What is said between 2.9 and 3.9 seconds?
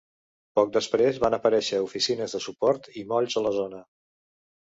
i molls a la zona.